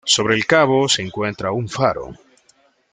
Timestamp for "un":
1.51-1.69